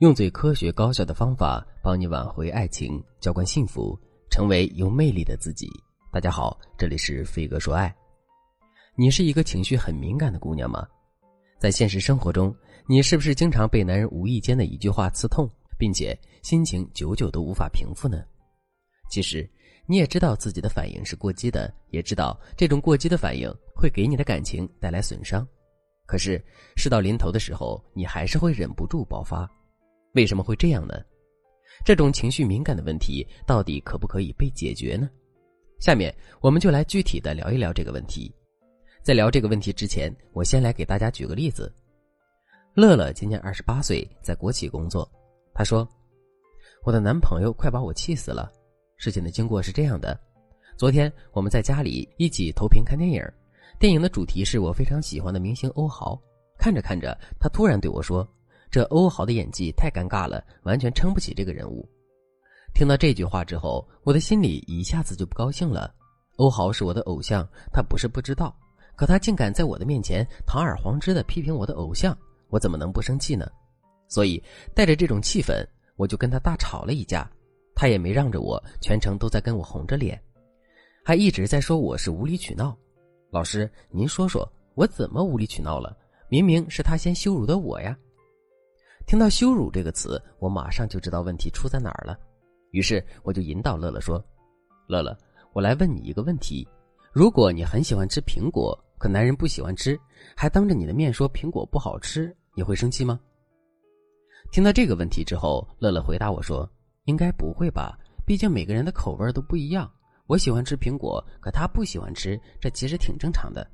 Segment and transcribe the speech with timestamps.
[0.00, 3.98] 用最科学高效的方法帮你挽回爱情，浇灌幸福，
[4.30, 5.68] 成为有魅力的自己。
[6.10, 7.94] 大家好，这里是飞哥说爱。
[8.94, 10.88] 你是一个情绪很敏感的姑娘吗？
[11.58, 12.54] 在现实生活中，
[12.86, 15.46] 你是不是经常被男人无意间的一句话刺痛，
[15.76, 18.24] 并且心情久久都无法平复呢？
[19.10, 19.46] 其实
[19.84, 25.46] 你也知道自己的反应是过激的，也知道这种过激的反应会给你的感情带来损伤，
[26.06, 26.42] 可是
[26.74, 29.46] 事到临头的时候，你还是会忍不住爆发。
[30.12, 30.94] 为什么会这样呢？
[31.84, 35.08] 这种情绪敏感的问题到底可不可以被解决呢？
[35.78, 38.34] 下面我们就来具体的聊一聊这个问题。
[39.02, 41.72] 在聊这个问题之前，我先来给大家举个例子。
[42.74, 45.10] 乐乐今年二十八岁，在国企工作。
[45.54, 45.88] 他说
[46.84, 48.52] ：“我的男朋友快把我气死了。
[48.96, 50.18] 事情的经过是这样的：
[50.76, 53.22] 昨天我们在家里一起投屏看电影，
[53.78, 56.20] 电影的主题是我非常喜欢的明星欧豪。
[56.58, 58.28] 看着看着，他突然对我说。”
[58.70, 61.88] 这欧豪的演技太尴尬了，完全撑不起这个人物。
[62.72, 65.92] 听到这句话之后，我的心里一下子就不高兴了。
[66.36, 68.56] 欧豪是我的偶像，他不是不知道，
[68.94, 72.16] 可他竟敢在我的面前堂而皇之的批评我的偶像，
[72.48, 73.50] 我怎么能不生气呢？
[74.06, 74.40] 所以
[74.72, 75.66] 带着这种气氛，
[75.96, 77.28] 我就跟他大吵了一架。
[77.74, 80.20] 他也没让着我，全程都在跟我红着脸，
[81.04, 82.76] 还一直在说我是无理取闹。
[83.30, 85.96] 老师，您说说我怎么无理取闹了？
[86.28, 87.96] 明明是他先羞辱的我呀！
[89.10, 92.16] 听到“羞辱”这个词，我马上就知道问题出在哪儿了。
[92.70, 94.24] 于是我就引导乐乐说
[94.86, 95.18] ：“乐乐，
[95.52, 96.64] 我来问你一个问题：
[97.12, 99.98] 如果你很喜欢吃苹果，可男人不喜欢吃，
[100.36, 103.18] 还当着你的面说苹果不好吃，你会生气吗？”
[104.52, 106.70] 听到这个问题之后，乐乐回答我说
[107.06, 109.90] ：“应该不会吧，毕竟每个人的口味都不一样。
[110.28, 113.68] 我喜欢吃苹果，可他不喜欢吃，这其实挺正常的。”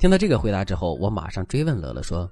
[0.00, 2.26] 听到这个回答之后，我马上追问乐乐说。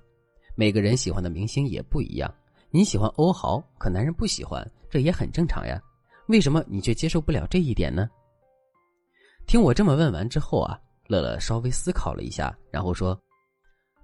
[0.57, 2.33] 每个人喜欢的明星也不一样，
[2.71, 5.81] 你喜欢欧豪，可男人不喜欢，这也很正常呀。
[6.29, 8.09] 为什么你却接受不了这一点呢？
[9.47, 13.21] 听我这么问完之后啊，乐乐稍微思考了一下，然后说：“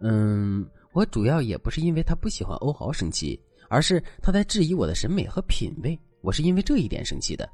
[0.00, 7.48] 嗯，我主要也不是因为他不喜欢欧豪生气，而是他在质疑我的审美和品味，我是因为这一点生气的。”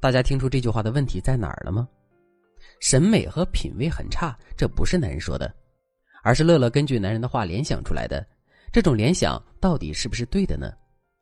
[0.00, 1.86] 大家听出这句话的问题在哪儿了吗？
[2.80, 5.54] 审美和品味很差，这不是男人说的。
[6.22, 8.26] 而是乐乐根据男人的话联想出来的，
[8.72, 10.72] 这种联想到底是不是对的呢？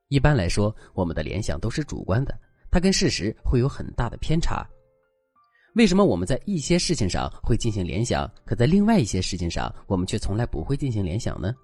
[0.08, 2.38] 一般来说，我们的联想都是主观的，
[2.70, 4.66] 它跟事实会有很大的偏差。
[5.74, 11.54] 为什么我们在一些事情上会进行联想，可在另外一些事情上我们却从来不会进行联想呢？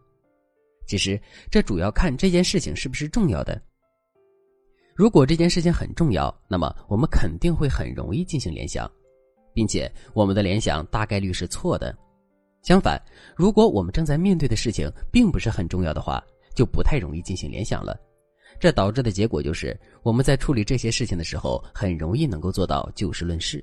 [0.87, 1.19] 其实，
[1.51, 3.61] 这主要看这件事情是不是重要的。
[4.95, 8.89] 如果这件事情很重要，那么我们肯定会很容易进行联想，
[9.55, 11.97] 并且我们的联想大概率是错的。
[12.65, 12.99] 相反，
[13.37, 16.25] 如果我们正在面对的事情并不是很重要的话，
[16.57, 17.95] 就不太容易进行联想了。
[18.59, 23.63] 这导致的结果就是，我们在处理这些事情的时候，很容易能够做到就事论事。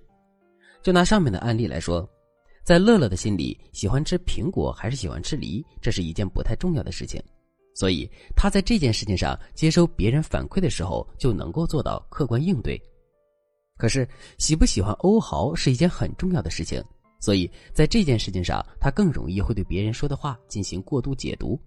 [0.84, 2.07] 就拿上面的案例来说，
[2.63, 7.19] 在乐乐的心里，喜欢吃苹果还是喜欢吃梨，这是一件不太重要的事情，
[7.73, 12.79] 所以他在这件事情上接收别人反馈的时候，就能够做到客观应对。
[13.78, 14.07] 可是，
[14.38, 16.84] 喜不喜欢欧豪是一件很重要的事情。
[17.22, 21.58] 所以在这件事情上，他更容易会对别人说的话进行过度解读。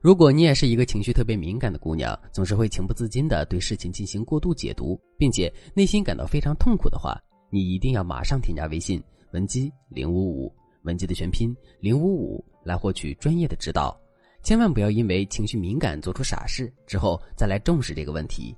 [0.00, 7.18] 如果你也是一个情绪特别敏感的姑娘，总是会情不自禁的对事情进行过度解读，并且内心感到非常痛苦的话，
[7.48, 13.98] 你一定要马上添加微信文姬零五五，文姬的全拼零五五，来获取专业的指导。
[14.42, 18.54] 千万不要因为情绪敏感做出傻事，之后再来重视这个问题。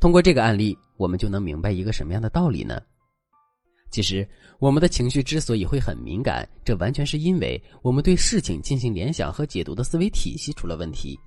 [0.00, 2.80] 通过这个案例，我们就能明白一个什么样的道理呢？
[3.90, 4.24] 其实，
[4.60, 11.18] 我们的情绪之所以会很敏感，这完全是因为我们对事情进行联想和解读的思维体系出了问题。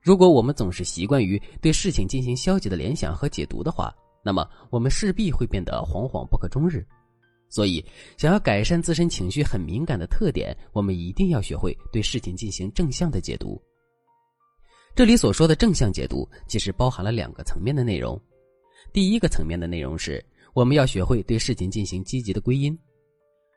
[0.00, 3.92] 如果我们总是习惯于对事情进行消极的联想和解读的话，
[4.24, 6.86] 那么我们势必会变得惶惶不可终日。
[7.48, 7.84] 所以，
[8.16, 13.60] 想要改善自身情绪很敏感的特点，我们一定要学会对事情进行正向的解读。
[14.94, 18.20] 这里所说的正向解读，其实包含了两个层面的内容。
[18.92, 20.24] 第一个层面的内容是。
[20.54, 22.78] 我们要学会对事情进行积极的归因。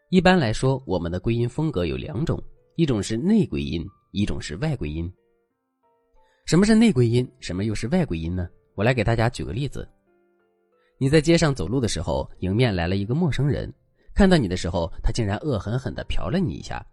[0.09, 2.41] 一般来说，我们的归因风格有两种，
[2.77, 5.11] 一种是内归因，一种是外归因。
[6.45, 7.29] 什么是内归因？
[7.41, 8.47] 什么又是外归因呢？
[8.75, 9.85] 我来给大家举个例子：
[10.97, 13.73] 你在街上走路的时候，迎面来了一个陌生人，
[14.13, 16.85] 看到你的时候，他竟然恶狠狠地瞟了你一下。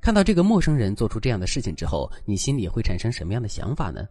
[0.00, 4.06] 看到这个陌生人做出这样的事情之后，你心里会产生什么样的想法呢？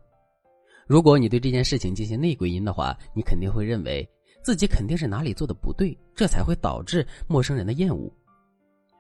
[0.85, 4.05] 如果你对这件事情进行内归因的话，你肯定会认为。
[4.41, 8.11] 自己肯定是哪里做的不对，这才会导致陌生人的厌恶。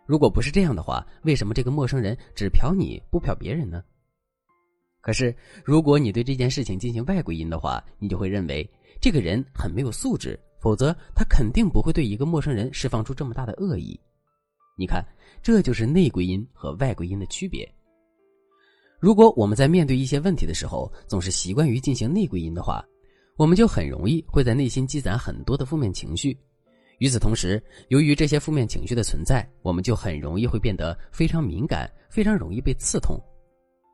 [0.05, 3.83] 如果不是这样的话，为什么这个陌生人只瞟你不瞟别人呢？
[4.99, 13.99] 可是，如果你对这件事情进行外归因的话，你就会认为这个人很没有素质，否则他肯定不会对一个陌生人释放出这么大的恶意。
[14.77, 15.03] 你看，
[15.41, 17.67] 这就是内归因和外归因的区别。
[18.99, 22.85] 如果我们在面对一些问题的时候，总是习惯于进行内归因的话，
[23.41, 26.37] 我们就很容易会在内心积攒很多的负面情绪。
[26.99, 33.19] 与此同时，由于这些负面情绪的存在，我们就很容易会变得非常敏感，非常容易被刺痛。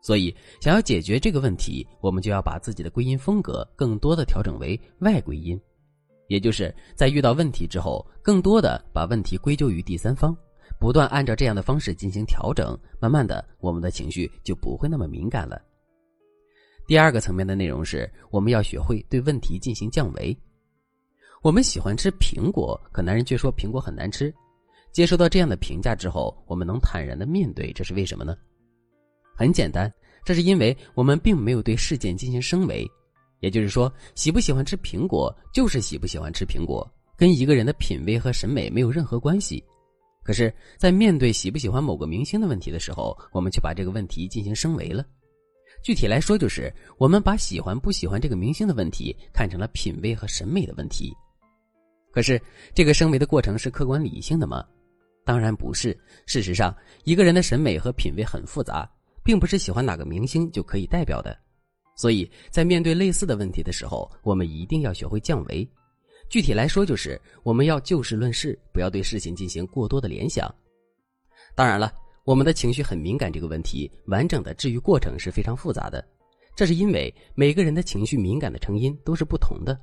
[0.02, 5.58] 所以，想要解决这个问题，我们就要把自己的归因风格更多的调整为外归因，
[6.28, 10.36] 也就是在遇到问题之后，更多的把问题归咎于第三方，
[10.78, 15.58] 不断按照这样的方式进行调整，慢慢的，我们的情绪就不会那么敏感了。
[16.88, 20.36] 第二个层面的内容是，我们要学会对问题进行降维。
[21.42, 24.34] 我们喜欢吃苹果，可男人却说苹果很难吃。
[24.94, 28.38] 接收到这样的评价之后，我们能坦然的面对，这是为什么呢？
[29.36, 29.94] 很简单，
[30.24, 32.90] 这是因为我们并没有对事件进行升维。
[33.42, 39.62] 也就是说，喜不喜欢吃苹果就是喜不喜欢吃苹果，跟一个人的品味和审美没有任何关系。
[40.24, 45.06] 可是，在面对喜不喜欢某个明星的问题的时候，我们却把这个问题进行升维了。
[45.84, 51.16] 具体来说，就是我们把喜欢不喜欢这个明星的问题看成了品味和审美的问题。
[52.12, 52.42] 可是，
[52.74, 54.66] 这个升维的过程是客观理性的吗？
[55.24, 55.98] 当然不是。
[56.26, 58.90] 事实上，一个人的审美和品味很复杂，
[59.24, 61.38] 并不是喜欢哪个明星就可以代表的。
[61.96, 65.68] 所以在面对类似的问题的时候，我们一定要学会降维。
[66.30, 70.54] 具体来说，就是我们要就事论事，不要对事情进行过多的联想。
[71.56, 71.94] 当然了，
[72.28, 76.06] 我们的情绪很敏感这个问题，完整的治愈过程是非常复杂的。
[76.58, 79.80] 这是因为每个人的情绪敏感的成因都是不同的。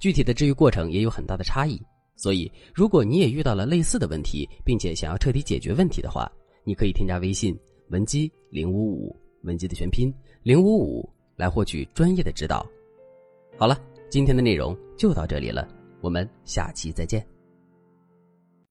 [0.00, 1.80] 具体的治愈过程也有很大的差异，
[2.16, 6.28] 所以如果你也遇到了类似的问题，并且想要彻底解决问题的话，
[6.64, 7.56] 你可以添加微信
[7.90, 10.12] 文姬零五五，文姬的全拼
[10.42, 12.66] 零五五，来获取专业的指导。
[13.56, 15.68] 好了，今天的内容就到这里了，
[16.00, 17.24] 我们下期再见。